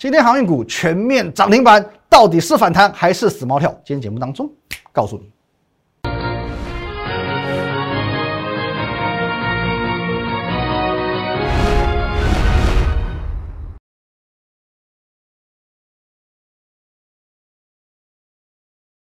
[0.00, 3.70] 今天航运股全面涨停板，到底是反弹还是死猫跳？
[3.84, 4.50] 今天节目当中
[4.92, 5.30] 告诉你。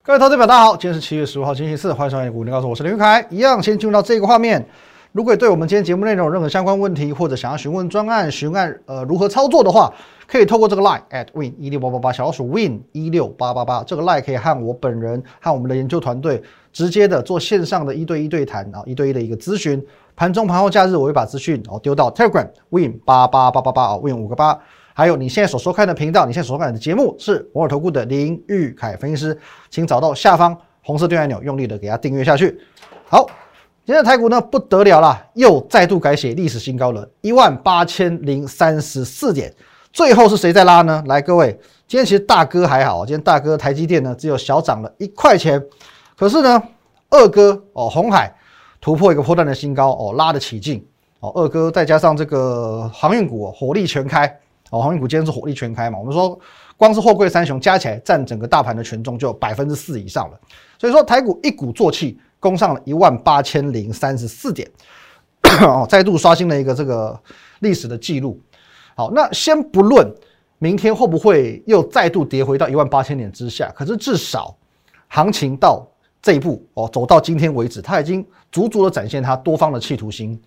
[0.04, 3.24] 各位投资者，大家好，今天是七月十五号，星期四，欢迎收看股林告诉我是林玉凯。
[3.30, 4.68] 一样，先进入到这个画面。
[5.12, 9.92] 如果对我们今天节目内容有任何相关问题，或者想要询问专案、询案呃如何操作的话，
[10.28, 19.84] 可以透过这个 line at win 一六八八八小老鼠 win 一六八八八这个 line 可以和我本人和我们的研究团队直接的做线上的一对一对谈啊，一对一的一个咨询。
[20.16, 24.60] 盘中、盘后、假日，我会把资讯哦丢到 Telegram win 八八八八八啊 win 五个八。
[24.94, 32.60] 还有你现在所收看的频道，你现在所看的节目是摩尔投顾的林玉凯分析师，请找到下方红色订阅按钮，用力的给它订阅下去。
[33.08, 33.28] 好，
[33.88, 39.50] 今天的台股呢不得了啦，又再度改写历史新高了，一万八千零三十四点。
[39.94, 41.02] 最后是谁在拉呢？
[41.08, 45.64] 来，各位，今天其实大哥还好，今天大哥台积电呢只有小涨了一块钱，
[46.18, 46.62] 可是呢，
[47.10, 48.36] 二哥哦红海
[48.82, 50.86] 突破一个破断的新高哦，拉得起劲
[51.22, 54.28] 哦，二哥再加上这个航运股哦火力全开。
[54.70, 55.98] 哦，航运股今天是火力全开嘛？
[55.98, 56.38] 我们说，
[56.76, 60.38] 光是货柜三雄加起来占整个大盘的权重就百分之四以上了。
[60.78, 64.70] 所以说，台股一鼓作气攻上了一万八千零三十四点，
[65.62, 67.20] 哦，再度刷新了一个这个
[67.60, 68.40] 历史的记录。
[68.96, 70.14] 好，那先不论
[70.58, 74.56] 明天会不会又再度跌回到一万八千点之下，可是至少
[75.08, 75.86] 行情到
[76.22, 80.40] 这一步哦，走到今天为止，它已经足足的展现它多方的企图心。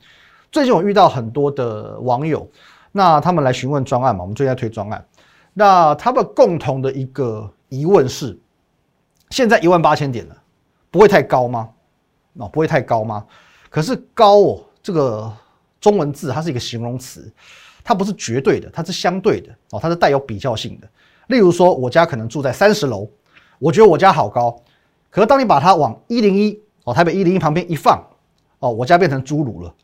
[0.51, 2.49] 最近我遇到很多的网友。
[2.93, 4.23] 那他们来询问专案嘛？
[4.23, 5.07] 我们最近在推专案。
[5.55, 8.37] 那他们共同的一个疑问是：
[9.31, 10.37] 现在一万八千点了，
[10.91, 11.69] 不会太高吗？
[12.41, 13.25] 哦，不会太高吗？
[13.69, 15.33] 可是高哦，这个
[15.81, 17.33] 中文字它是一个形容词，
[17.85, 20.89] 它不是绝对的，它是相对的哦，它是带有比较性的。
[21.29, 23.09] 例如说，我家可能住在三十楼，
[23.59, 24.61] 我觉得我家好高。
[25.11, 28.03] 可是当你把它往一零一哦，台北一零一旁边一放
[28.59, 29.75] 哦，我家变成侏儒了。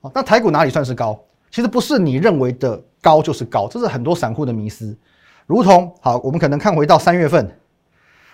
[0.00, 1.18] 哦，那台股哪里算是高？
[1.50, 4.96] 其实不是你认为的高就是高，这是很多散户的迷思。
[5.46, 7.50] 如同好，我们可能看回到三月份，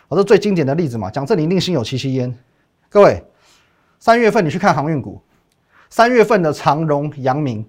[0.08, 1.10] 我是最经典的例子嘛。
[1.10, 2.36] 讲这里一定心有戚戚焉。
[2.88, 3.22] 各位，
[4.04, 5.18] 三月份你去看航运股，
[5.88, 7.66] 三月份的长荣、阳明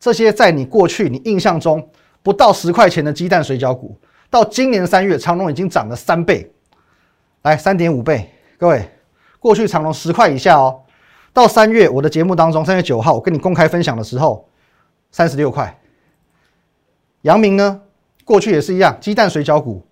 [0.00, 1.88] 这些，在你过去你印象中
[2.24, 3.96] 不到十块钱的鸡蛋水饺股，
[4.28, 6.52] 到今年三月，长荣已经涨了三倍，
[7.42, 8.28] 来三点五倍。
[8.58, 8.90] 各位，
[9.38, 10.82] 过去长荣十块以下哦，
[11.32, 14.48] 到三月我的节目当中，三月九号我跟你公开分享的时候。
[15.12, 15.78] 三十六块，
[17.22, 17.80] 阳明呢？
[18.24, 19.86] 过去也是一样，鸡蛋水饺股。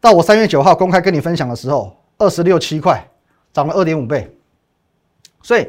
[0.00, 3.08] 到我三月九号公开跟你分享的时候，二十六七块，
[3.52, 4.28] 涨了二点五倍。
[5.42, 5.66] 所以，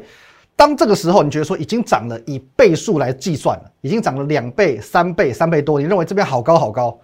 [0.54, 6.98] 当这个时候你觉得说已经涨了，以倍数来计算了，已经涨了两倍、三倍、三倍多，你认为这边好高好高？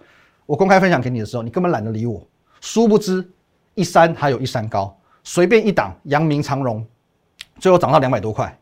[0.45, 2.25] 我公开分享给你的时候，你根本懒得理我。
[2.61, 3.27] 殊不知，
[3.75, 6.85] 一山还有一山高，随便一档，阳明长荣，
[7.59, 8.57] 最后涨到两百多块，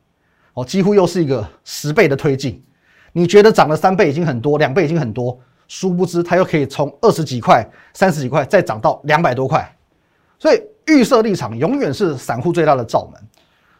[0.54, 2.64] 哦，几乎又是一个十倍的推进。
[3.14, 9.68] 你觉得涨了三倍已经很多，两倍已经很多，殊不知它又可以从二十几块、三十几块再涨到两百多块，
[10.38, 13.22] 所以预设立场永远是散户最大的罩门。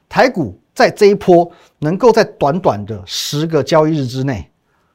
[0.10, 4.50] 台股在这一波能够在短短的十个交易日之内、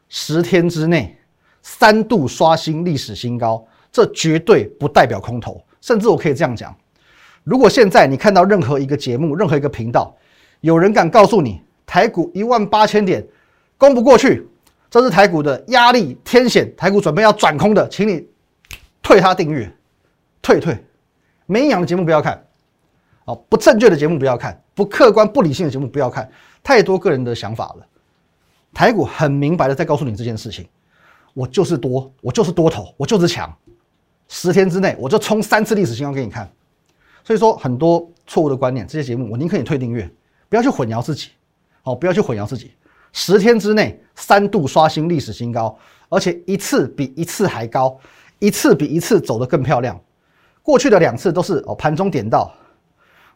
[0.09, 1.17] 十天之内
[1.62, 5.62] 三度刷新历史新高，这绝对不代表空头。
[5.81, 6.75] 甚至我可以这样讲：
[7.45, 10.17] 如果现在你看到任何一个节目、任何一个频道，
[10.61, 13.27] 有人敢告诉你台股一万八千点，
[13.77, 14.49] 攻不过去，
[14.89, 18.25] 这是台股的压力天险，台股准备要转空的，请你
[19.03, 19.69] 退他订阅，
[20.41, 20.78] 退退，
[21.47, 22.47] 没营养的节目不要看，
[23.25, 26.31] 哦，不正确的节目不要看，不客观不理性的节目不要看，
[26.62, 27.87] 太多个人的想法了。
[28.72, 30.66] 台股很明白的在告诉你这件事情，
[31.34, 33.55] 我就是多，我就是多头，我就是强，
[34.28, 36.50] 十天之内我就冲三次历史新高给你看。
[37.22, 40.10] 所以说很多错误的观念，这些节目我宁可你退订阅，
[40.49, 41.28] 不要去混淆自己，
[41.83, 42.72] 哦，不要去混淆自己。
[43.12, 45.78] 十天之内三度刷新历史新高，
[46.09, 47.99] 而且一次比一次还高，
[48.39, 50.01] 一次比一次走得更漂亮。
[50.63, 52.51] 过去的两次都是哦盘中点到，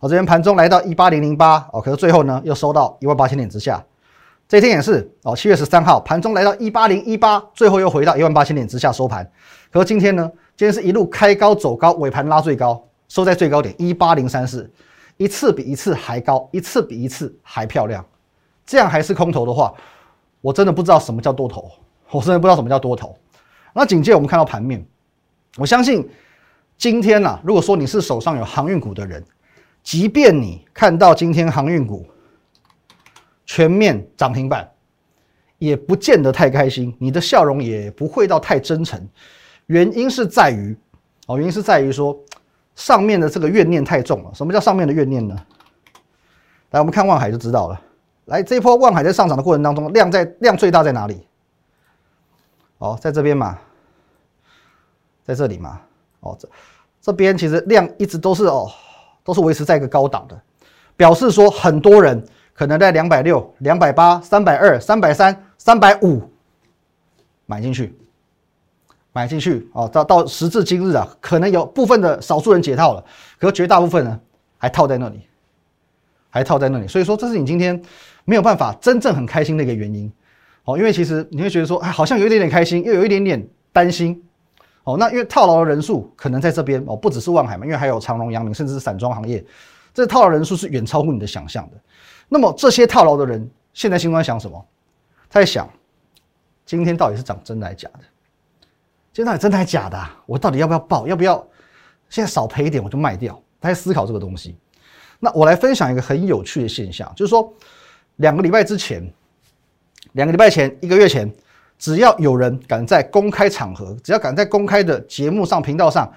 [0.01, 3.85] 我这边盘中来到一八零零八哦，可是最后呢又收到一万八千点之下。
[4.49, 9.29] 这一天也是哦，七月十三号盘中来到一八零一八，最后又回到一万八千点之下收盘。
[9.73, 14.71] 可是今天呢，今天是一路开高走高，尾盘拉最高，收在最高点一八零三四，
[15.17, 18.05] 一次比一次还高，一次比一次还漂亮。
[18.65, 19.75] 这样还是空头的话，
[20.41, 21.69] 我真的不知道什么叫多头，
[22.11, 23.17] 我真的不知道什么叫多头。
[23.73, 24.87] 那紧接着我们看到盘面，
[25.57, 26.09] 我相信
[26.79, 29.25] 今天呐，如果说你是手上有航运股的人，
[29.87, 32.05] 即便你看到今天航运股
[33.45, 34.69] 全面涨停板，
[35.59, 39.01] 也不见得太开心，你的笑容也不会到太真诚。
[39.67, 40.77] 原因是在于，
[41.29, 42.19] 哦，原因是在于说
[42.75, 44.35] 上面的这个怨念太重了。
[44.35, 45.37] 什么叫上面的怨念呢？
[46.73, 47.81] 来，我们看望海就知道了。
[48.25, 51.25] 来，这一波望海在上涨的过程当中，量在量最大在哪里？
[52.79, 53.57] 哦，在这边嘛，
[55.23, 55.81] 在这里嘛。
[56.19, 56.49] 哦，这
[57.01, 58.69] 这边其实量一直都是哦，
[59.27, 60.41] 都是维持在一个高档的，
[60.97, 62.25] 表示说很多人
[62.55, 66.23] 可能在两百六、两百八、三百二、三百三、三百五
[67.45, 67.93] 买进去，
[69.13, 73.05] 买进去哦，到到时至今日啊，可能有部分的少数人解套了，
[73.41, 74.21] 可绝大部分呢
[74.59, 75.27] 还套在那里，
[76.31, 76.87] 还套在那里。
[76.87, 77.83] 所以说，这是你今天
[78.25, 80.11] 没有办法真正很开心的一个原因
[80.63, 84.23] 哦，因为其实你会觉得说，哎，好像有一点点开心，又有一点点担心。
[84.87, 89.45] 哦，那因为套牢的人数可能在这边哦，不只是万海嘛，因为还有长隆、阳明，甚至是散装行业，
[89.93, 91.77] 这套牢人数是远超乎你的想象的。
[92.29, 94.65] 那么这些套牢的人现在心中在想什么？
[95.29, 95.69] 他在想，
[96.65, 98.01] 今天到底是涨真的还是假的？
[99.13, 100.01] 今天到底真的还是假的？
[100.25, 101.05] 我到底要不要报？
[101.09, 101.45] 要不要
[102.09, 103.43] 现在少赔一点我就卖掉？
[103.61, 104.57] 他在思考这个东西。
[105.19, 107.53] 那我来分享一个很有趣的现象，就是说
[108.17, 109.03] 两个礼拜之前，
[110.13, 111.29] 两个礼拜前，一个月前。
[111.79, 116.11] 只要有人敢在公开场合，只要敢在公开的节目上、频道上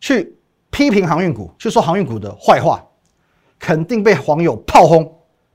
[0.00, 0.36] 去
[0.70, 2.84] 批评航运股，去说航运股的坏话，
[3.58, 5.10] 肯定被黄友炮轰。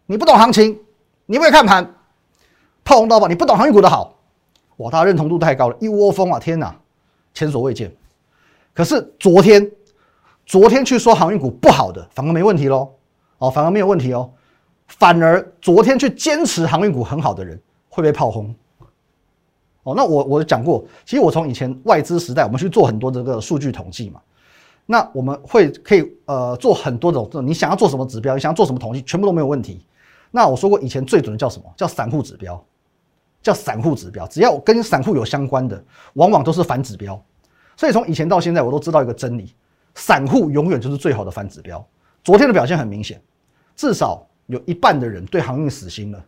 [0.06, 0.79] 你不懂行情，
[1.25, 1.94] 你不会看盘，
[2.83, 3.27] 炮轰到爆。
[3.27, 4.17] 你不懂航运股的好，
[4.77, 6.39] 哇，他认同度太高了，一窝蜂啊！
[6.39, 6.75] 天哪，
[7.33, 7.91] 前所未见。
[8.73, 9.69] 可是昨天，
[10.45, 12.89] 昨天去说航运股不好的，反而没问题喽。
[13.38, 14.31] 哦，反而没有问题哦。
[14.88, 18.56] 反而昨天去坚持航运股很好的人，会被炮轰。
[19.84, 24.20] 哦，那我我讲过，其实我从以前外资时代，我们去做很多这个数据统计嘛。
[24.86, 29.86] 那我们会可以呃做很多种，你想要做什么指标，你想要做什么统计，全部都没有问题。
[30.31, 31.66] 那我说过，以前最准的叫什么？
[31.78, 32.64] 叫散户指标，
[33.42, 34.28] 叫散户指标。
[34.28, 35.84] 只要跟散户有相关的，
[36.14, 37.20] 往往都是反指标。
[37.78, 39.54] 所以从以前到现在，我都知道一个真理：
[39.96, 41.84] 散户永远就是最好的反指标。
[42.24, 43.22] 昨天的表现很明显，
[43.76, 46.26] 至少有一半的人对航运死心了。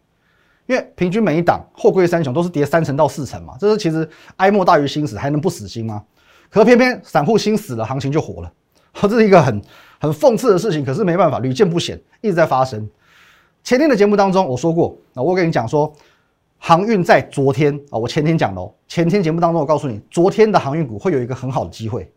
[0.67, 6.03] 因为平均每一档货柜三雄都是跌三成到四成嘛，这是其实哀莫大于心死，还能不死心吗？
[6.49, 8.51] 可偏偏散户心死了，行情就活了，
[9.01, 9.61] 这是一个很
[9.99, 10.83] 很讽刺的事情。
[10.83, 12.89] 可是没办法，屡见不鲜，一直在发生。
[13.63, 15.93] 前天的节目当中我说过，啊，我跟你讲说，
[16.57, 22.11] 航运在昨天啊，我前天讲的，前天节目当中我告诉你，昨天的航运股会有一个很好的机会，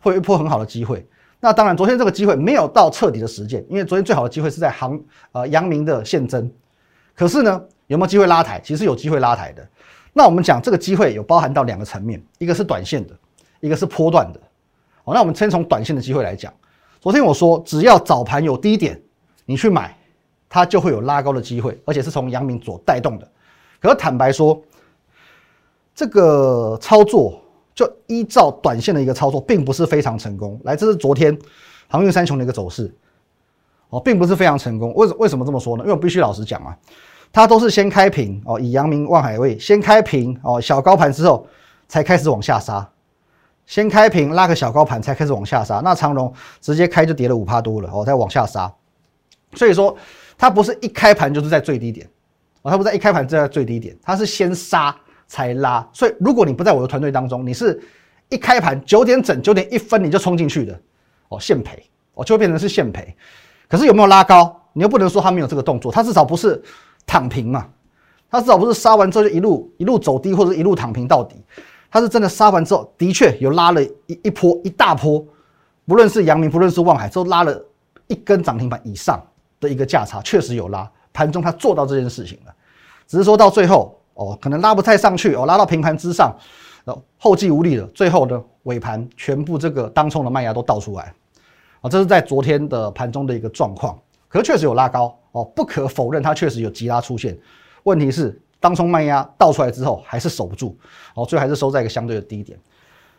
[0.00, 1.06] 会有一波很好的机会。
[1.40, 4.98] 那当然，昨天这个机会没有到彻底的实践，因为昨天最好的机会是在航
[5.32, 6.50] 呃阳明的现增，
[7.14, 7.62] 可是呢。
[7.86, 8.60] 有没有机会拉抬？
[8.60, 9.66] 其实有机会拉抬的。
[10.12, 13.14] 那我们讲这个机会有包含到两个层面，一个是短线的，
[13.60, 14.40] 一个是波段的。
[15.04, 16.52] 好，那我们先从短线的机会来讲。
[17.00, 19.00] 昨天我说，只要早盘有低点，
[19.44, 19.94] 你去买，
[20.48, 23.28] 它就会有拉高的机会，而且是从阳明所带动的。
[23.80, 24.62] 可是坦白说，
[25.94, 27.38] 这个操作
[27.74, 30.58] 就依照短线的一个操作，并不是非常成功。
[30.64, 31.36] 来，这是昨天
[31.88, 32.94] 航运三雄的一个走势，
[33.90, 34.94] 哦，并不是非常成功。
[34.94, 35.82] 为什为什么这么说呢？
[35.82, 36.78] 因为我必须老实讲啊。
[37.34, 41.44] 它都是先开平哦，以阳明、望海为先开平哦，小高盘之后
[41.88, 42.88] 才开始往下杀，
[43.66, 45.80] 先开平拉个小高盘才开始往下杀。
[45.82, 48.72] 那长荣直接开就跌了五趴多了哦，再往下杀。
[49.54, 49.96] 所以说
[50.38, 52.08] 它不是一开盘就是在最低点
[52.62, 54.94] 哦，它不在一开盘就在最低点，它是先杀
[55.26, 55.84] 才拉。
[55.92, 57.82] 所以如果你不在我的团队当中，你是
[58.28, 60.80] 一开盘九点整九点一分你就冲进去的
[61.30, 61.82] 哦，现赔
[62.14, 63.12] 哦，就会变成是现赔。
[63.68, 64.60] 可是有没有拉高？
[64.72, 66.62] 你又不能说它没有这个动作，它至少不是。
[67.06, 67.68] 躺平嘛，
[68.30, 71.36] 他至少不是杀完之后就一路一路走低，或者一路躺平到底。
[71.90, 75.24] 他是真的杀完之后，的确有拉了一一波一大波，
[75.86, 77.64] 不论是阳明，不论是望海，都拉了
[78.08, 79.24] 一根涨停板以上
[79.60, 80.90] 的一个价差，确实有拉。
[81.12, 82.52] 盘中他做到这件事情了，
[83.06, 86.34] 只是说到最后哦，可能拉不太上去哦，拉到平盘之上，
[86.84, 87.86] 然后后继无力了。
[87.94, 91.14] 最后的尾盘全部这个当冲的卖压都倒出来，
[91.80, 93.96] 啊，这是在昨天的盘中的一个状况。
[94.26, 97.36] 可是确实有拉高哦，不可否认，它确实有急拉出现。
[97.82, 100.78] 问题是，当冲卖压倒出来之后，还是守不住
[101.14, 102.56] 哦，最后还是收在一个相对的低点。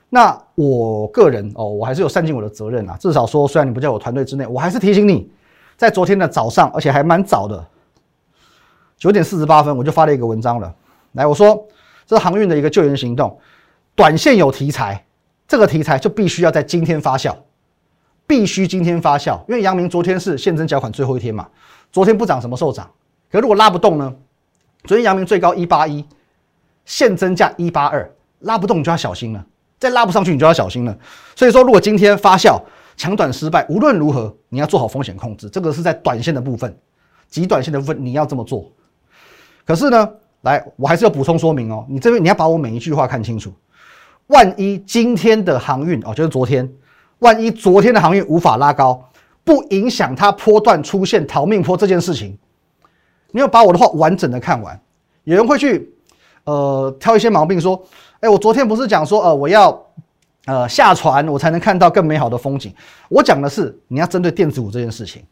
[0.10, 2.96] 那我个人哦，我还是有善尽我的责任啊。
[2.98, 5.30] 至少说，虽然你不在我团队之内，我还是提醒你，
[5.76, 7.68] 在昨天的早上，而且还蛮早的，
[8.98, 10.74] 九点四十八分，我就发了一个文章了。
[11.12, 11.68] 来，我说
[12.06, 13.38] 这是航运的一个救援行动，
[13.94, 15.06] 短线有题材，
[15.50, 17.36] 这个题材就必须要在今天发酵。
[18.28, 21.48] 必须今天发酵，因为阳明昨天是现增缴款最后一天嘛，
[21.96, 22.92] 昨天不涨什么时候涨？
[23.32, 24.14] 可如果拉不动呢？
[24.84, 26.04] 昨天阳明最高一八一，
[26.84, 29.46] 现增价一八二，拉不动你就要小心了，
[29.80, 30.94] 再拉不上去你就要小心了。
[31.38, 32.62] 所以说，如果今天发酵
[32.98, 36.78] 强短失败，无论如何你要做好风险控制，这个是在短线的部分，
[37.30, 38.70] 极短线的部分你要这么做。
[39.66, 40.10] 可是呢，
[40.42, 43.54] 来，我还是要补充说明哦，你这边你要把我每一句话看清楚。
[44.28, 46.70] 万一今天的航运哦，就是昨天，
[47.20, 49.02] 万一昨天的航运无法拉高，
[49.46, 52.38] 不影响它波段出现逃命坡这件事情，
[53.32, 54.78] 你要把我的话完整的看完。
[55.24, 55.94] 有人会去
[56.44, 57.82] 呃挑一些毛病说，
[58.20, 59.86] 哎，我昨天不是讲说呃我要
[60.46, 62.74] 呃下船我才能看到更美好的风景，
[63.08, 65.24] 我讲的是你要针对电子股这件事情，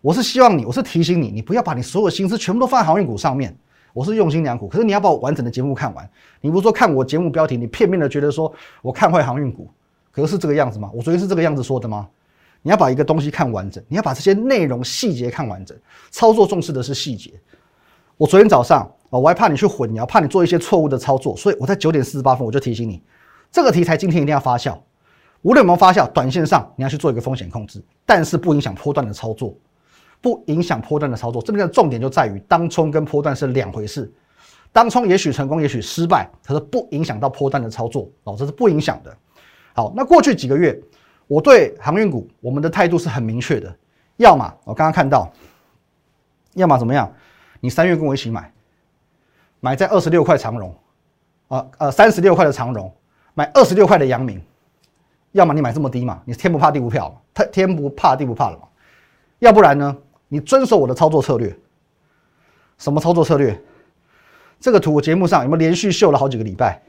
[0.00, 3.56] 我是希望你，我是提醒你，你不要把你所有心思全部都放在航运股上面。
[3.94, 6.10] 我是用心良苦，可是你要把我完整的节目看完。
[6.40, 8.52] 你不是说看我节目标题，你片面的觉得说
[8.82, 9.70] 我看坏航运股，
[10.10, 10.90] 可是这个样子吗？
[10.92, 12.08] 我昨天是这个样子说的吗？
[12.64, 15.78] 你要把一个东西看完整，你要把这些内容细节看完整。
[16.10, 17.30] 操作重视的是细节。
[18.16, 23.02] 我昨天早上，我还怕你去混淆，怕你做一些错误的操作，所以我在九点四十八分我就提醒你，
[23.52, 24.78] 这个题材今天一定要发酵。
[25.42, 29.54] 无论有没有发酵，短线上你要去做一个风险控制，但是不影响波段的操作。
[30.22, 34.10] 不影响波段的操作，这边的重点就在于当冲跟波段是两回事。
[34.72, 39.14] 当冲也许成功，也许失败，可是不影响到波段的操作哦，这是不影响的。
[39.74, 40.80] 好，那过去几个月，
[41.26, 43.74] 我对航运股我们的态度是很明确的，
[44.16, 45.32] 要么我刚刚看到，
[46.54, 47.10] 要么怎么样？
[47.60, 48.52] 你三月跟我一起买，
[49.60, 50.74] 买在二十六块长荣，
[51.48, 52.94] 啊呃三十六块的长荣，
[53.32, 54.42] 买二十六块的阳明，
[55.32, 58.68] 要么你买这么低嘛，你天不怕地不怕太天不怕地不怕了嘛。
[59.38, 59.96] 要不然呢？
[60.28, 61.56] 你遵守我的操作策略。
[62.76, 63.58] 什么操作策略？
[64.60, 66.82] 这个图我节目上有没有连续秀了好几个礼拜？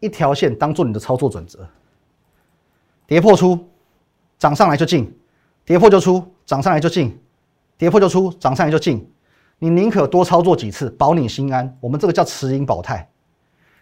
[0.00, 1.66] 一条线当做你的操作准则。
[3.06, 3.68] 跌破出，
[4.38, 5.04] 涨上来就进；
[5.64, 7.10] 跌破就出，涨上来就进；
[7.78, 9.08] 跌破就出，涨上来就进。
[9.58, 11.76] 你宁可多操作几次，保你心安。
[11.80, 13.08] 我们这个叫持盈保泰。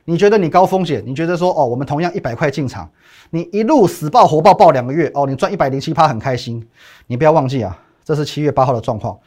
[0.04, 1.02] 你觉得你高风险？
[1.06, 2.88] 你觉得说哦，我们同样一百块进场，
[3.30, 6.64] 你一路死抱活抱抱两个月哦，你赚一百零七趴很开心。
[7.06, 9.18] 你不要忘记啊，这是七月八号的状况，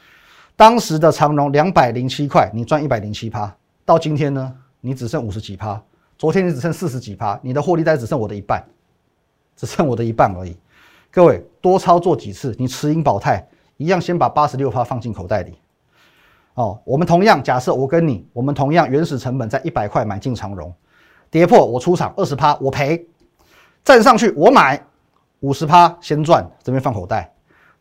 [0.56, 3.54] 当时的长荣两百零七块，你赚一百零七趴。
[3.84, 5.82] 到今天呢，你只剩五十几趴，
[6.18, 8.63] 昨天你只剩四十几趴，你的获利袋只剩我的一半，
[9.58, 10.56] 只剩我的一半而已。
[11.12, 13.46] 各位多操作几次，你持盈保泰
[13.76, 15.58] 一样，先把八十六趴放进口袋里。
[16.54, 20.74] 哦，我们同样假设我跟你，我们同样原始成本在一百块买进长荣，
[21.30, 23.06] 跌破我出场二十趴我赔，
[23.84, 24.84] 站上去我买
[25.42, 27.32] 五十趴先赚，这边放口袋，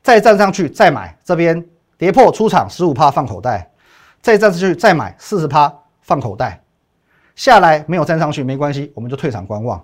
[0.03, 1.65] 再站上去再买，这边
[1.97, 3.71] 跌破出场十五趴放口袋，
[4.21, 6.63] 再站上去再买四十趴放口袋，
[7.35, 9.83] 下来没有站上去没关系，我们就退场观望，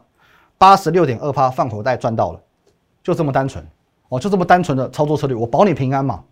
[0.63, 2.41] 八十六点二趴放口袋赚到了，
[3.03, 3.67] 就这么单纯，
[4.11, 6.23] 哦，就这么单纯的操作策略，我保你平安嘛。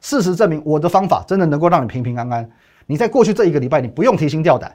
[0.00, 2.50] 事实证明，我的方法真的能够让你平平安安。
[2.86, 4.74] 你在过去这一个礼拜，你不用提心吊胆。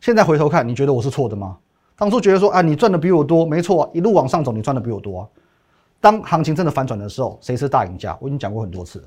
[0.00, 1.56] 现在回头看，你觉得我是错的吗？
[1.96, 5.28] 当初觉得说啊，你赚的比我多，没错，一路往上走，你赚的比我多。
[6.00, 8.16] 当行情真的反转的时候，谁是大赢家？
[8.20, 9.06] 我已经讲过很多次了。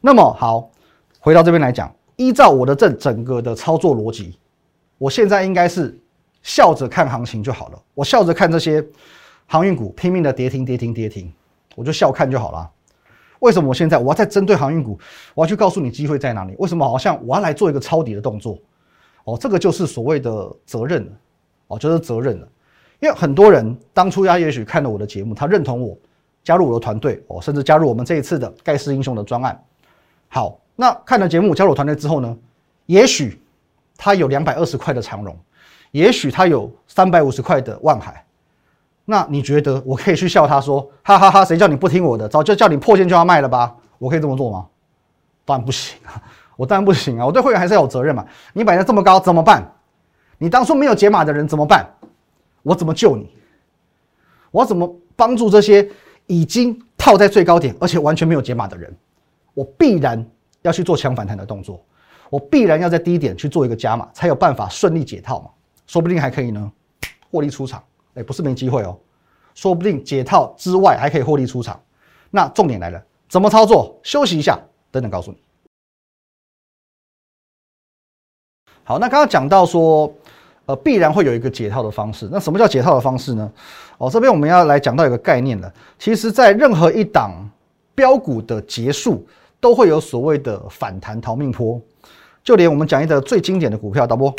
[0.00, 0.70] 那么好，
[1.18, 4.38] 回到这边来讲，依照我的这整个的操作逻辑，
[4.98, 5.98] 我现在应该是
[6.44, 7.82] 笑着看行情就好了。
[7.94, 8.86] 我笑着看这些
[9.46, 11.32] 航运股拼命的跌停、跌停、跌停，
[11.74, 12.70] 我就笑看就好了。
[13.40, 14.98] 为什么我现在我要再针对航运股，
[15.34, 16.54] 我要去告诉你机会在哪里？
[16.58, 18.58] 为什么好像我要来做一个抄底的动作？
[19.24, 21.10] 哦，这个就是所谓的责任，
[21.66, 22.48] 哦，就是责任了。
[23.00, 25.96] 因为很多人当初他也许看了我的节目，他认同我，
[26.42, 29.62] 加入我的团队，哦，甚至加入我们这一次的盖世英雄的专案。
[30.28, 32.36] 好，那看了节目加入团队之后呢，
[32.86, 33.42] 也许
[33.96, 35.36] 他有两百二十块的长荣，
[35.94, 38.24] 也许他有三百五十块的万海。
[39.04, 42.28] 那你觉得我可以去笑他说，哈哈哈，谁叫你不听我的？
[42.28, 43.72] 早就叫你破线就要卖了吧？
[43.98, 44.66] 我可以这么做吗？
[45.44, 46.20] 当然不行啊，
[46.58, 48.26] 我当然不行啊，我对会员还是要有责任嘛。
[48.52, 49.64] 你买的这么高怎么办？
[50.36, 51.88] 你当初没有解码的人怎么办？
[52.64, 53.30] 我怎么救你？
[54.50, 55.88] 我怎么帮助这些
[56.26, 58.92] 已经套在最高点而且完全没有解码的人？
[59.54, 60.26] 我必然
[60.62, 61.80] 要去做强反弹的动作，
[62.30, 65.50] 我必然要在低点去做一个加码，才有办法顺利解套嘛。
[65.86, 66.72] 说不定还可以呢，
[67.30, 67.82] 获利出场。
[68.14, 68.96] 哎，不是没机会哦，
[69.54, 71.80] 说不定解套之外还可以获利出场。
[72.30, 73.98] 那重点来了，怎么操作？
[74.02, 74.58] 休息一下，
[74.90, 75.38] 等等告诉你。
[78.84, 80.12] 好，那刚刚讲到说，
[80.66, 82.28] 呃，必然会有一个解套的方式。
[82.30, 83.52] 那什么叫解套的方式呢？
[83.98, 85.72] 哦，这边我们要来讲到一个概念了。
[85.98, 87.32] 其实，在任何一档
[87.94, 89.26] 标股的结束，
[89.58, 91.80] 都会有所谓的反弹逃命坡。
[92.42, 94.34] 就连我们讲一个最经典的股票，导播，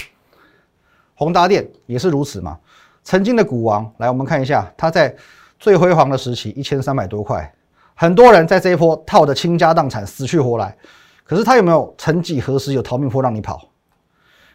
[1.16, 2.60] 宏达电也是如此嘛。
[3.04, 5.16] 曾经的股王，来我们看一下，他在
[5.58, 7.54] 最辉煌的时期一千三百多块，
[7.96, 10.76] 很多人在这一波套的倾家荡产，死去活来。
[11.24, 13.70] 可是他有没有曾几何时有逃命坡让你跑？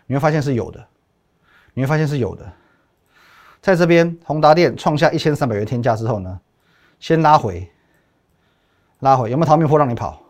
[0.07, 0.85] 你会发现是有的，
[1.75, 2.45] 你会发现是有的。
[3.62, 6.40] 在这边宏达电创下一千三百元天价之后呢，
[6.99, 7.71] 先拉回，
[9.00, 10.21] 拉回有没有逃命坡让你跑？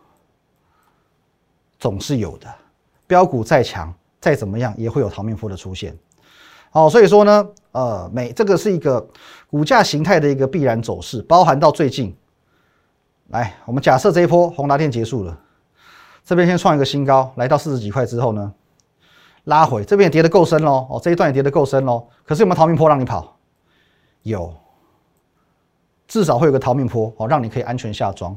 [1.79, 2.47] 总是有的。
[3.07, 5.97] 标股再强，再怎么样也会有逃命坡的出现。
[6.73, 9.05] 好，所以说呢，呃，每这个是一个
[9.49, 12.15] 股价形态的一个必然走势，包含到最近。
[13.27, 15.37] 来，我们假设这一波宏达电结束了，
[16.23, 18.53] 这边先创一个新高，来到四十几块之后呢，
[19.43, 22.07] 拉回，这边也跌得够深喽，哦，这一段也跌得够深喽。
[22.25, 23.37] 可是有没有逃命坡让你跑？
[24.21, 24.53] 有，
[26.07, 28.33] 至少会有个逃命坡哦，让你可以安全下庄。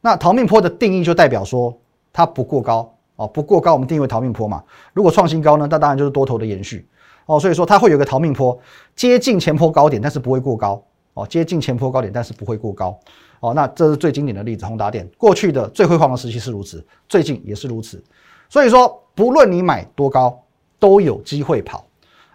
[0.00, 1.78] 那逃命坡的定义就代表说
[2.10, 4.64] 它不过高哦，不过高我们定义为逃命坡嘛。
[4.94, 6.88] 如果创新高呢，那当然就是多头的延续
[7.26, 7.38] 哦。
[7.38, 8.58] 所以说它会有个逃命坡，
[8.94, 10.82] 接近前坡高点，但是不会过高
[11.14, 12.98] 哦，接近前坡高点，但是不会过高。
[13.40, 18.02] 哦，那这是最经典的例子，宏达电过去的最辉煌的时期是如此，最近也是如此。
[18.48, 20.42] 所以说，不论你买多高，
[20.78, 21.84] 都有机会跑，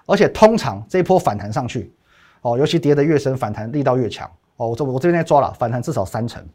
[0.06, 1.92] 而且通常这一波反弹上去，
[2.42, 4.30] 哦，尤其跌得越深，反弹力道越强。
[4.58, 6.46] 哦，我这我这边在抓了，反弹至少三成，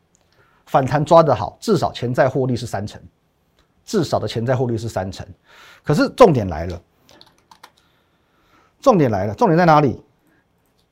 [0.66, 3.02] 反弹抓得好，至少潜在获利是三成，
[3.84, 5.26] 至少的潜在获利是三成。
[5.82, 6.80] 可是重点来了，
[8.80, 10.00] 重点来了，重点在哪里？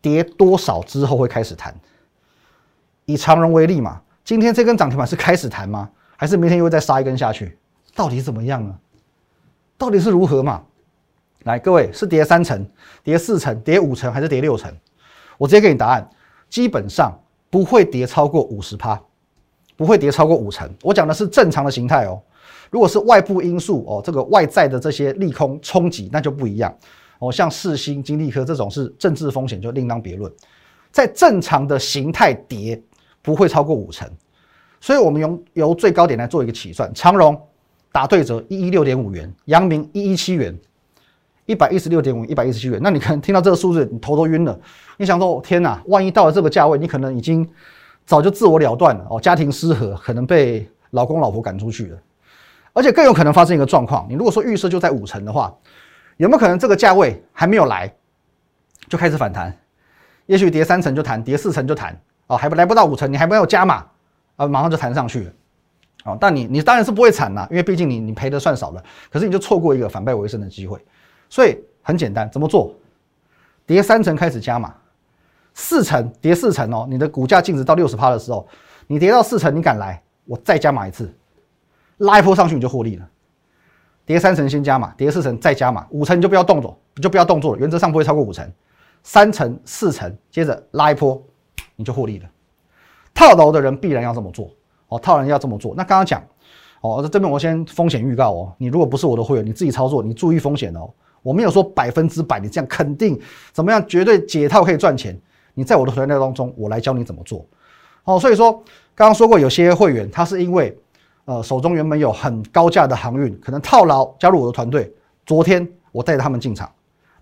[0.01, 1.75] 跌多少之后会开始弹？
[3.07, 5.91] 以长荣为例嘛，今天这根涨停板是开始弹吗？
[6.17, 7.59] 还是明天又会再杀一根下去？
[7.95, 8.75] 到底怎么样呢？
[9.77, 10.63] 到底是如何嘛？
[11.45, 12.67] 来，各位是跌三成、
[13.03, 14.73] 跌四成、跌五成还是跌六成？
[15.37, 16.09] 我直接给你答案，
[16.49, 17.13] 基本上
[17.51, 19.01] 不会跌超过五十趴，
[19.77, 20.69] 不会跌超过五成。
[20.83, 22.21] 我讲的是正常的形态哦。
[22.71, 26.75] 如果是外部因素哦，这个外在的这些利空冲击，那就不一样
[27.29, 27.33] 哦。
[27.33, 30.33] 像世新、金利科这种是政治风险，就另当别论。
[30.91, 32.83] 在正常的形态跌。
[33.25, 34.07] 不会超过五成，
[34.83, 36.93] 所以我们用由最高点来做一个起算。
[36.93, 37.35] 长荣
[37.91, 40.55] 打对折一一六点五元，阳明一一七元，
[41.47, 42.79] 一百一十六点五，一百一十七元。
[42.83, 44.61] 那你可能听到这个数字，你头都晕了。
[44.99, 47.49] 你想说，天哪，万一到了这个价位，你可能已经
[48.05, 51.99] 早就自我了断了哦，家庭失和，可能被老公老婆赶出去了。
[52.75, 55.51] 而且更有可能发生一个状况，你如果说预设就在五成的话，
[56.17, 57.93] 有没有可能这个价位还没有来，
[58.89, 59.57] 就开始反弹？
[60.27, 61.99] 也许跌三成就弹，跌四成就弹。
[62.27, 63.85] 哦，还不来不到五成，你还没有加码，
[64.37, 65.33] 啊，马上就弹上去了，
[66.07, 70.83] 哦，但你你当然是不会惨啦，因为毕竟你你赔的算少了，可是你就错过一个反败为胜的机会，
[71.29, 72.75] 所以很简单，怎么做？
[73.67, 74.75] 跌三成开始加码，
[75.53, 78.49] 四成跌四成哦，你的股价净值到六十趴的时候，
[78.87, 81.15] 你跌到四成，你敢来，我再加码一次，
[81.99, 83.07] 拉一波上去你就获利了。
[84.07, 88.51] 跌三成先加码，跌四成再加码，五成你就不要动作，你就不要动作了，原则上不会超过五成，
[89.03, 91.23] 三成四成接着拉一波。
[91.77, 92.29] 你就获利了，
[93.13, 94.49] 套牢的人必然要这么做
[94.87, 95.75] 哦，套人要这么做。
[95.77, 96.23] 那刚刚讲
[96.83, 100.89] 哦，这边我先风险预告哦，你如果不是我的会员，你自己操作，你注意风险哦。
[101.21, 103.21] 我没有说百分之百你这样肯定
[103.53, 105.21] 怎么样，绝对解套可以赚钱。
[105.55, 107.45] 你在我的团队当中，我来教你怎么做。
[108.05, 108.53] 哦，所以说
[108.95, 110.79] 刚刚说过，有些会员他是因为
[111.25, 114.93] 呃手中原本有很高价的航运，可能套牢加入我的团队。
[115.27, 116.71] 昨天我带着他们进场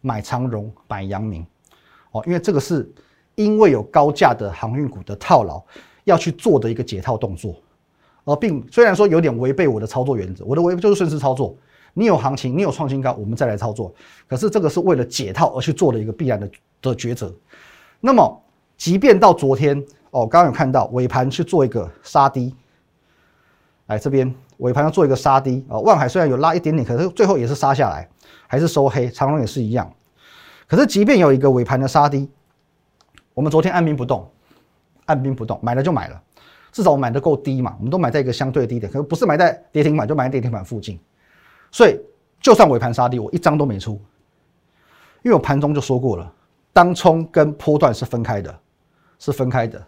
[0.01, 1.47] 买长荣、买阳明
[2.11, 2.91] 哦，因为这个是。
[3.35, 5.61] 因为有高价的航运股的套牢，
[6.05, 7.57] 要去做的一个解套动作，
[8.25, 11.57] 而并虽然说有点违背我的操作原则，我的违就是顺势操作。
[11.95, 13.91] 你有行情，你有创新高，我们再来操作。
[14.29, 16.51] 可是这个是为了解套而去做的一个必然的
[16.83, 17.35] 的抉择。
[18.01, 18.39] 那么，
[18.77, 22.55] 即便到昨天哦，刚刚有看到尾盘去做一个杀低，
[23.87, 25.79] 来这边尾盘要做一个杀低啊。
[25.81, 28.09] 万海虽然有拉一点点，可是最后也是杀下来，
[28.47, 29.09] 还是收黑。
[29.11, 29.93] 长隆也是一样。
[30.67, 32.31] 可是即便有一个尾盘的杀低。
[33.35, 34.31] 我们昨天按兵不动，
[35.07, 36.23] 按兵不动，买了就买了，
[36.71, 41.01] 至少我买的够低嘛，我们都买在一个相对低点，可不是买在跌停板，就买在跌停板附近，
[41.71, 41.99] 所以
[42.39, 43.93] 就算尾盘杀低，我一张都没出，
[45.23, 46.31] 因为我盘中就说过了，
[46.75, 48.55] 当冲跟波段是分开的，
[49.19, 49.83] 是分开的，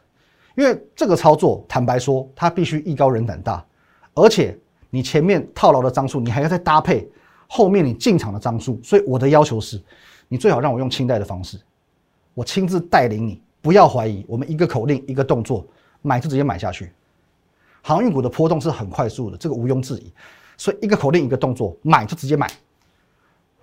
[0.55, 3.63] 因为这个操作，坦白说，它必须艺高人胆大，
[4.15, 4.57] 而且
[4.91, 7.09] 你前面套牢的张数，你还要再搭配
[7.49, 9.81] 后面你进场的张数，所以我的要求是，
[10.29, 11.61] 你最好让我用清代的方式。
[12.33, 15.67] 我亲自带领你，不要怀疑，我们一个口令，一个动作，
[16.03, 16.91] 买就直接买下去。
[17.83, 20.13] 航运股的波动是很快速的，这个毋庸置疑。
[20.57, 22.51] 所以一个口令，一个动作，买就直接买。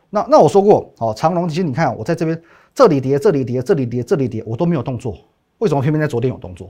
[0.10, 2.42] 那那我说过，哦，长隆，其实你看，我在这边
[2.76, 5.18] 这里跌，这里跌，这里跌，这里跌，我都没有动作。
[5.60, 6.70] 为什么偏偏在昨天有动作？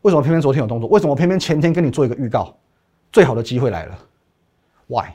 [0.00, 0.88] 为什么偏偏昨天有动作？
[0.88, 2.54] 为什么偏偏前天跟你做一个预告？
[3.12, 3.98] 最好的机会来了
[4.88, 5.10] ，Why？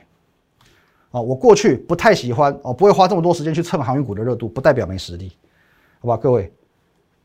[1.10, 5.32] 啊，我过去不太喜欢哦，不会花这么多时间去蹭航运股的热度，不代表没实力。
[6.00, 6.52] 好吧，各位，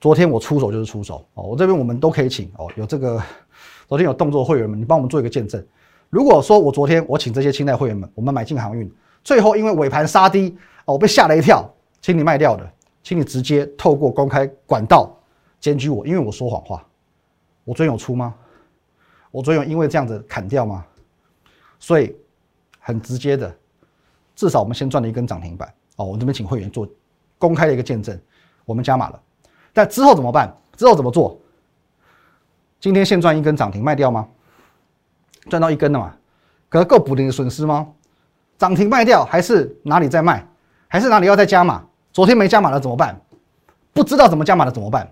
[0.01, 1.43] 昨天我出手就是出手哦。
[1.43, 3.21] 我这边我们都可以请哦，有这个
[3.88, 5.63] 昨天有动作会员们，你帮我们做一个见证。
[6.09, 8.91] 如果说我昨天我请这些清代会员们，我们买进航运，
[9.23, 11.69] 最后因为尾盘杀低哦，我被吓了一跳，
[12.01, 12.67] 请你卖掉的，
[13.03, 15.15] 请你直接透过公开管道
[15.59, 16.83] 检举我，因为我说谎话。
[17.63, 18.33] 我昨天有出吗？
[19.34, 20.86] 我昨天有因为这样子砍掉吗？
[21.80, 22.15] 所以
[22.78, 23.52] 很直接的，
[24.36, 26.06] 至少我们先赚了一根涨停板哦。
[26.06, 26.88] 我这边请会员做
[27.39, 28.15] 公开的一个见证，
[28.63, 29.19] 我们加码了。
[29.74, 30.56] 但之后怎么办？
[30.78, 31.36] 之后怎么做？
[32.80, 34.28] 今天现赚一根涨停卖掉吗？
[35.50, 36.15] 赚到一根了嘛？
[36.69, 37.91] 可够补你的损失吗？
[38.60, 40.48] 涨停卖掉还是哪里在卖？
[40.88, 41.84] 还是哪里要再加码？
[42.12, 43.19] 昨天没加码了怎么办？
[43.93, 45.12] 不知道怎么加码的怎么办？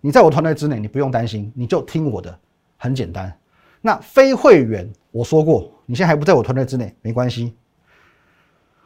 [0.00, 2.38] 你在我团队之内，你不用担心，你就听我的，
[2.76, 3.32] 很简单。
[3.80, 7.54] 那非会员，我说过，你现在还不在我团队之内，没关系。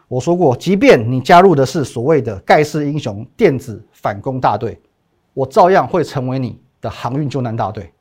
[0.09, 4.81] 我说过，即便你加入的是所谓的盖世英雄电子反攻大队，
[5.33, 7.93] 我照样会成为你的航运救难大队。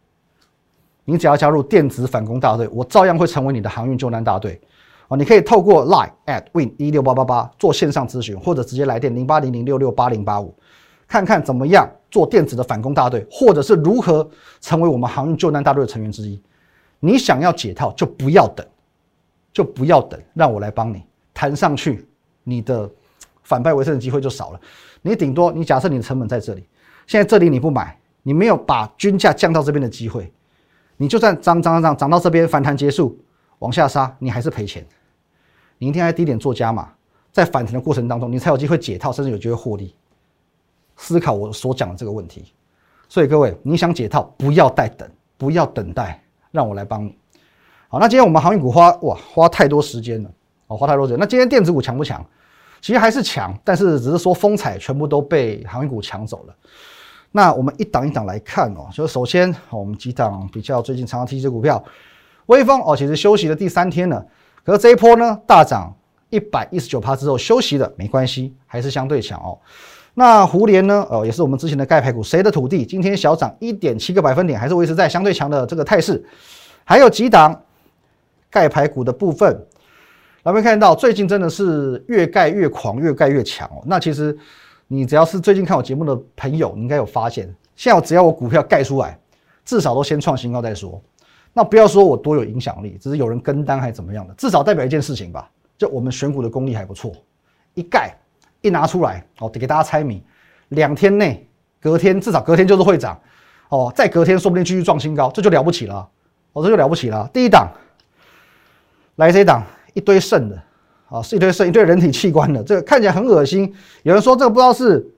[1.05, 4.59] 你只要加入电子反攻大队，我照样会成为你的航运救难大队。
[5.07, 10.53] 哦，你可以透过 line at win 一六八八八做线上咨询，或者直接来电零八零零六六八零八五，
[11.09, 14.29] 看看怎么样做电子的反攻大队，或者是如何
[14.61, 16.39] 成为我们航运救难大队的成员之一。
[16.99, 18.63] 你想要解套，就不要等，
[19.51, 22.07] 就不要等，让我来帮你弹上去，
[22.43, 22.87] 你的
[23.41, 24.61] 反败为胜的机会就少了。
[25.01, 26.63] 你顶多你假设你的成本在这里，
[27.07, 30.31] 现在这里你不买，你没有把均价降到这边的机会，
[30.97, 33.17] 你就算涨涨涨涨到这边反弹结束，
[33.57, 34.85] 往下杀，你还是赔钱。
[35.79, 36.89] 你一定要低点做加码，
[37.31, 39.95] 在反弹的过程当中，你才有机会解套，甚至有机会获利。
[40.99, 42.51] 思考我所讲的这个问题，
[43.07, 47.17] 所以各位，你想解套，不要待等，不要等待，让我来帮你。
[47.87, 50.29] 好，那今天我们航运股花哇花太多时间了，
[50.67, 51.17] 哦，花太多时间。
[51.17, 52.23] 那今天电子股强不强？
[52.81, 56.55] 其实还是强，但是只是说风采全部都被航运股抢走了。
[57.31, 61.81] 那我们一档一档来看哦，就首先我们几档比较最近常常提及的股票，
[62.47, 64.25] 微风哦，其实休息了第三天了。
[64.63, 65.95] 可是这一波呢，大涨
[66.29, 69.57] 一百一十九趴之后休息了，没关系，还是相对强哦。
[70.19, 71.07] 那胡联呢？
[71.09, 72.85] 哦，也是我们之前的钙牌股，谁的土地？
[72.85, 76.21] 今天小涨一点七个百分点，还是维持在相对强的这个态势。
[76.83, 77.63] 还有几档
[78.49, 79.49] 钙牌股的部分，
[80.43, 80.93] 有没有看到？
[80.93, 83.81] 最近真的是越盖越狂，越盖越强哦。
[83.85, 84.37] 那其实
[84.89, 89.17] 你只要是最近看我节目的朋友，你应该有发现，现在只要我股票盖出来，
[89.63, 91.01] 至少都先创新高再说。
[91.53, 97.09] 那不要说我多有影响力，只是有人跟单还是怎么样的，至少代表一件事情吧，就我们选股的功力还不错。
[97.73, 98.13] 一盖
[98.61, 100.23] 一拿出来，哦，得给大家猜谜，
[100.69, 101.47] 两天内，
[101.79, 103.19] 隔天至少隔天就是会涨，
[103.69, 106.07] 哦，再隔天说不定继续创新高，这就了不起了，
[106.53, 107.29] 哦，这就了不起了。
[107.33, 107.69] 第一档，
[109.15, 110.61] 来这一档一堆肾的，
[111.09, 113.73] 啊，是一堆肾，一堆人体器官的，这个看起来很恶心。
[114.03, 115.09] 有人说这个不知道是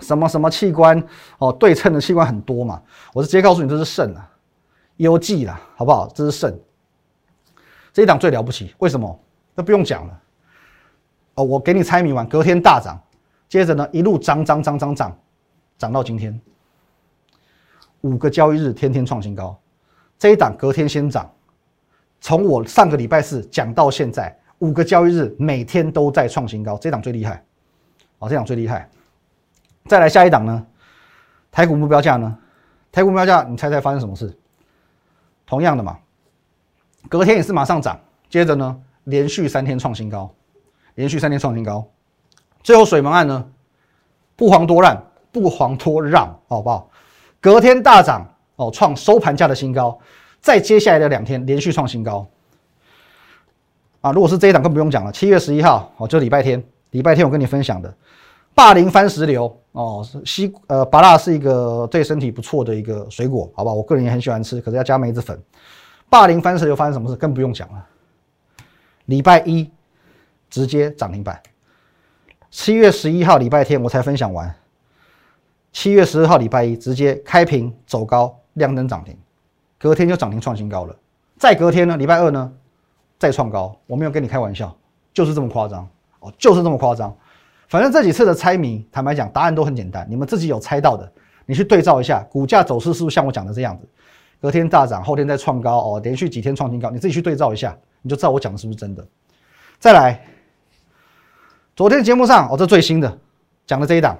[0.00, 1.02] 什么什么器官，
[1.38, 4.28] 哦，对称的器官很多嘛，我是直接告诉你这是肾啊。
[4.96, 6.10] 优绩啦，好不好？
[6.14, 6.58] 这是肾，
[7.92, 8.74] 这一档最了不起。
[8.78, 9.20] 为什么？
[9.54, 10.20] 那不用讲了。
[11.36, 13.00] 哦，我给你猜谜完，隔天大涨，
[13.48, 15.16] 接着呢一路涨涨涨涨涨，
[15.78, 16.38] 涨到今天，
[18.00, 19.58] 五个交易日天天创新高。
[20.18, 21.30] 这一档隔天先涨，
[22.20, 26.78] 从我上个礼拜四讲到现在，五个交易日每天都在创新高。
[26.78, 27.44] 这档最厉害，
[28.18, 28.88] 哦，这档最厉害。
[29.84, 30.66] 再来下一档呢？
[31.52, 32.38] 台股目标价呢？
[32.90, 34.34] 台股目标价，你猜猜发生什么事？
[35.44, 35.98] 同样的嘛，
[37.10, 40.34] 隔天也是马上涨，接着呢，连续三天创新高，
[40.96, 41.86] 连续三天创新高，
[42.62, 43.48] 最后水门案呢，
[44.34, 46.90] 不遑多让，不遑多让，好不好？
[47.40, 49.96] 隔天大涨哦，创收盘价的新高，
[50.40, 52.26] 再接下来的两天连续创新高，
[54.00, 57.94] 啊，如果是这一档更不用讲了，七月十一号哦，就礼拜天，礼拜天我跟你分享的。
[58.54, 63.70] 霸凌番石榴哦，西呃，芭辣是一个对身体不错的一个水果，好吧？
[63.70, 65.38] 我个人也很喜欢吃，可是要加梅子粉。
[66.08, 67.16] 霸凌番石榴发生什么事？
[67.16, 67.86] 更不用讲了。
[69.04, 69.70] 礼拜一
[70.56, 71.38] 直接涨停板，
[72.50, 74.54] 七月十一号礼拜天我才分享完，
[75.70, 79.14] 七月十二号礼拜一直接开平走高，亮灯涨停，
[79.78, 80.96] 隔天就涨停创新高了。
[81.36, 82.50] 再隔天呢，礼拜二呢
[83.18, 84.74] 再创高，我没有跟你开玩笑，
[85.12, 85.86] 就是这么夸张
[86.20, 87.14] 哦，就是这么夸张。
[87.68, 90.06] 反正这几次的猜谜，坦白讲，答案都很简单。
[90.08, 91.12] 你们自己有猜到的，
[91.44, 93.86] 你去对照一下，股价走势是不是像我讲的这样子？
[94.40, 99.06] 隔天大涨，后天再创高哦，连续几天创新高，你自己去对照一下，你就知道我讲的是不是真的。
[99.78, 100.18] 再来，
[101.76, 103.18] 昨天节目上哦，这最新的
[103.66, 104.18] 讲的这一档，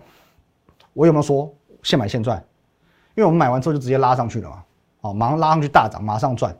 [0.93, 1.51] 我有没有说
[1.83, 2.37] 现买现赚？
[3.15, 4.63] 因为我们买完之后就直接拉上去了嘛，
[5.01, 6.55] 哦，马上拉上去大涨，马上赚。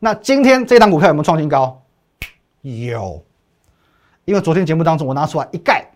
[0.00, 1.80] 那今天这一档股票有没有创新高？
[2.62, 3.24] 有，
[4.24, 5.86] 因为昨天节目当中我拿出来一盖。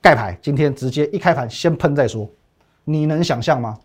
[0.00, 2.30] 盖牌今天直接一开盘先喷再说，
[2.84, 3.76] 你能想象吗？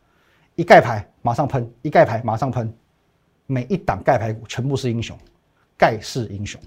[0.54, 2.72] 一盖牌马上喷，一盖牌马上喷，
[3.48, 5.18] 每一档盖牌股全部是英雄，
[5.76, 6.62] 盖世英雄。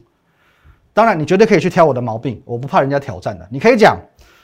[0.94, 3.46] 当然你绝对可以去挑我的毛病，我不怕人家挑战的。
[3.50, 3.98] 你可以讲，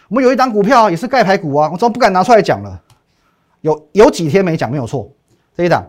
[0.09, 2.83] 我们有一档股票也是盖牌股啊，我怎么不敢拿出来讲了？
[3.61, 5.11] 有有几天没讲没有错，
[5.55, 5.85] 这一档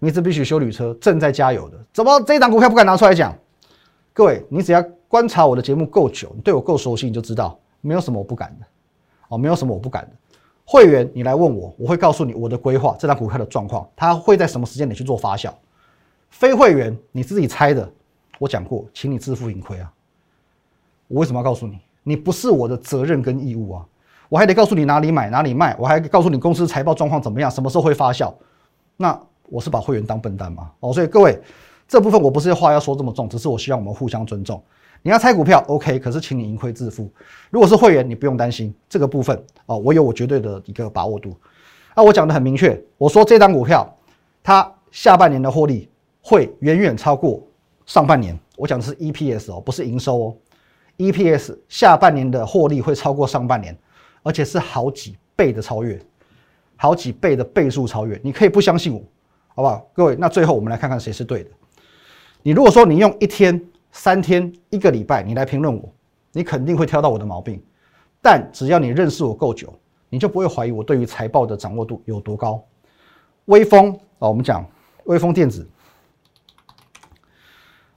[0.00, 3.34] 米兹必须修旅车正在加油的，怎么这一档股票不敢拿出来讲？
[4.12, 8.66] 各位，你只要观察我的节目够久，你对我够熟悉，你就知道没有什么我不敢的
[9.28, 10.10] 哦，没有什么我不敢的。
[10.64, 15.50] 会员，你来问我，我会告诉你我的规划，这张股票的状况，它会在什么时间点去做发酵。
[16.30, 17.88] 非会员，你自己猜的。
[18.38, 19.92] 我讲过，请你自负盈亏啊。
[21.12, 21.78] 我为什么要告诉你？
[22.04, 23.86] 你不是我的责任跟义务啊。
[24.30, 28.32] 我还得告诉你哪里买哪里卖，我还告诉你公司财报状况怎么样，什么时候会发酵。
[28.96, 29.20] 那
[29.50, 30.70] 我是把会员当笨蛋吗？
[30.80, 31.38] 哦，所以各位，
[31.86, 34.62] 这部分我不是话要说这么重，只是我希望我们互相尊重。
[35.02, 37.10] 你要猜股票，OK，可是请你盈亏自负。
[37.50, 41.36] 如果是会员，你不用担心这个部分哦，我有我绝对的一个把握度。
[41.94, 43.86] 那我讲的很明确，我说这张股票
[44.42, 45.90] 它下半年的获利
[46.22, 47.42] 会远远超过
[47.84, 48.38] 上半年。
[48.56, 50.36] 我讲的是 EPS 哦，不是营收哦。
[50.98, 53.76] EPS 下半年的获利会超过上半年。
[54.24, 56.00] 而且是好几倍的超越，
[56.76, 59.02] 好几倍的倍数超越，你可以不相信我，
[59.48, 59.84] 好不好？
[59.92, 61.50] 各位，那最后我们来看看谁是对的。
[62.40, 65.92] 你如果说你用一天、三天、一个礼拜，你来评论我，
[66.30, 67.60] 你肯定会挑到我的毛病。
[68.20, 69.74] 但只要你认识我够久，
[70.08, 72.64] 你就不会怀疑我对于财报的掌握度有多高。
[73.46, 74.64] 微风啊，我们讲
[75.06, 75.68] 微风电子，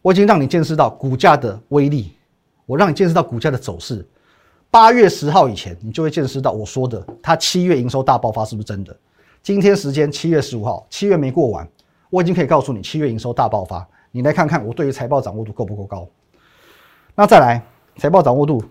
[0.01, 2.14] 我已经让你见识到股价的威力，
[2.65, 4.05] 我让你见识到股价的走势。
[4.71, 8.95] 八月十号以前，你就会见识到我说的，它七月营收大爆发是不是真的？
[9.41, 11.67] 今天时间七月十五号，七月没过完，
[12.09, 13.87] 我已经可以告诉你七月营收大爆发。
[14.11, 16.07] 你来看看我对于财报掌握度够不够高？
[17.13, 17.61] 那再来
[17.97, 18.63] 财报掌握度，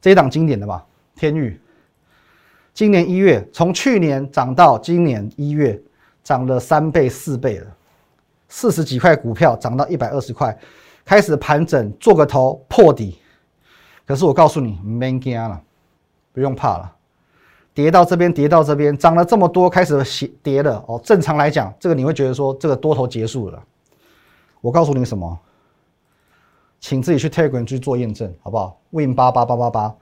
[0.00, 1.58] 这一档经典的吧，天域，
[2.74, 5.80] 今年一月从去年涨到今年一月，
[6.22, 7.66] 涨了三倍四倍了，
[8.48, 10.58] 四十几块股票涨到一百二十块，
[11.06, 13.18] 开始盘整做个头破底。
[14.04, 15.62] 可是我告诉你，没惊了，
[16.32, 16.92] 不用怕了。
[17.72, 21.00] 跌到这边，跌到这边，涨了这么多，开始跌了哦。
[21.04, 23.62] 正常来讲，这个你会觉得说，这个多头结束了。
[24.60, 25.38] 我告诉你什么？
[26.80, 29.94] 请自己去 Telegram 去做验证，好不好？Win 八八八八八，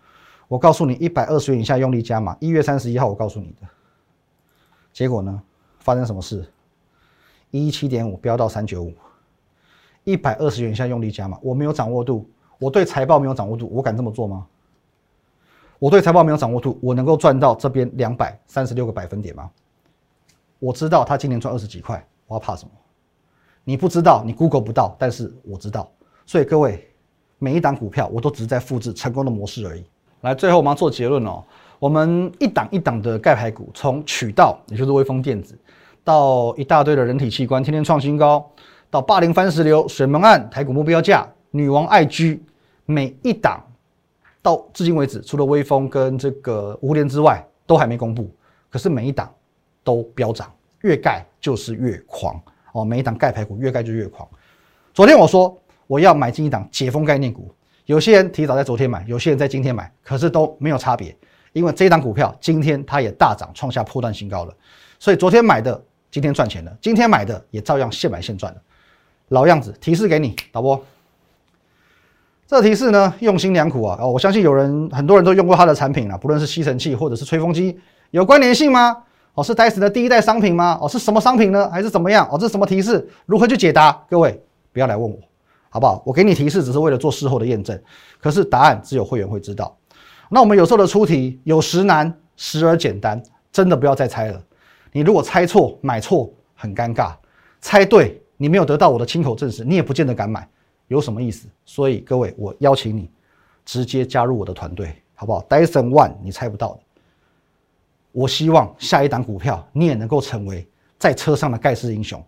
[0.48, 2.36] 我告诉你，一百二十元以下用力加码。
[2.40, 3.68] 一月三十一号，我告诉你的。
[4.92, 5.42] 结果呢？
[5.80, 6.50] 发生什么事？
[7.50, 8.94] 一七点五飙到三九五，
[10.04, 12.28] 一百二十元以下用力加嘛，我没有掌握度。
[12.58, 14.46] 我对财报没有掌握度，我敢这么做吗？
[15.78, 19.50] 我对财报没有掌握度，我能够赚到这边两百三十六个百分点吗？
[20.60, 22.70] 我知道他今年赚二十几块，我要怕什么？
[23.64, 25.90] 你不知道，你 Google 不到，但是我知道。
[26.24, 26.88] 所以各位，
[27.38, 29.84] 每一档股票我都只是在复制成功的模式而已。
[30.20, 31.42] 来，最后我们要做结论哦。
[31.78, 35.58] 我们一档一档的盖牌股，从渠道，也就是微风电子，
[36.02, 38.48] 到一大堆的人体器官，天天创新高，
[38.94, 41.28] 到霸凌番石榴、水门案、台股目标价。
[41.50, 42.40] 女王爱居
[42.84, 43.60] 每一档
[44.40, 48.32] 到至今为止，除了微风跟这个五联之外，都还没公布。
[48.70, 49.28] 可是每一档
[49.82, 50.48] 都飙涨，
[50.82, 52.84] 越盖就是越狂哦。
[52.84, 54.28] 每一档盖牌股越盖就越狂。
[54.92, 57.52] 昨天我说我要买进一档解封概念股，
[57.86, 61.16] 有些人提早在昨天买，有些人在今天买，可是都没有差别，
[61.52, 64.54] 因为这一档股票今天它也大涨，创下破断新高了。
[65.00, 68.62] 所以昨天买的今天赚钱了，今天买的也照样现买现赚了。
[69.28, 70.82] 老样子，提示给你，导播。
[72.46, 73.98] 这提示呢，用心良苦啊！
[74.00, 77.78] 哦，我相信有人很多人都用过它的产品了，不论是吸尘器或者是吹风机，
[78.10, 78.96] 有关联性吗？
[79.32, 80.78] 哦，是戴森的第一代商品吗？
[80.80, 81.68] 哦，是什么商品呢？
[81.70, 82.28] 还是怎么样？
[82.30, 83.08] 哦，这是什么提示？
[83.26, 83.92] 如何去解答？
[84.08, 84.40] 各位
[84.72, 85.18] 不要来问我，
[85.70, 86.02] 好不好？
[86.04, 87.80] 我给你提示只是为了做事后的验证，
[88.20, 89.76] 可是答案只有会员会知道。
[90.28, 94.40] 那我们有时候的出题有时难，时而简单，真的不要再猜了。
[94.92, 97.12] 你如果猜错买错，很尴尬；
[97.60, 100.46] 猜对，你没有得到我的亲口证实，你也不见得敢买。
[100.88, 101.48] 有什么意思？
[101.64, 103.08] 所以各位，我邀请你
[103.64, 106.80] 直接加入我的团队，好不好？Dyson One，你猜不到的。
[108.12, 112.22] 我希望下一档股票你也能够成为在车上的盖世英雄。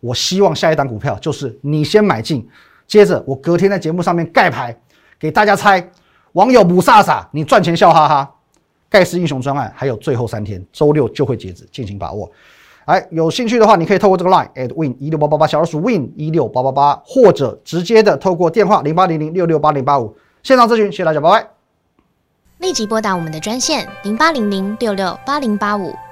[0.00, 2.46] 我希望下一档股票就是你先买进，
[2.86, 4.78] 接着我隔天在节目上面盖牌
[5.18, 5.90] 给大家猜。
[6.32, 8.34] 网友不飒飒，你赚钱笑哈哈。
[8.90, 12.30] 盖世英雄专案还有最后三天，周六就会截止，敬请把握。
[12.84, 20.86] 哎，有兴趣的话，你可以透过这个 line at win 一六八八八小老鼠 win 一六八八八，或者直接的透过电话零八零零六六八零八五线上咨询。
[20.86, 21.48] 谢谢大家，拜拜。
[22.58, 25.92] 立即拨打我们的专线零八零零六六八零八五